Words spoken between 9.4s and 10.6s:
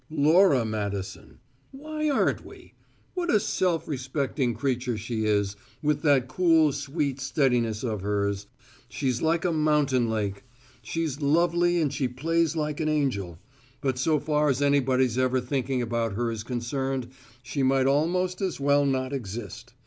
a mountain lake.